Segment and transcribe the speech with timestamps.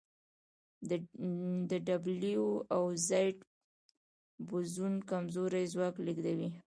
[1.69, 3.37] د ډبلیو او زیډ
[4.47, 6.49] بوزون کمزوری ځواک لېږدوي.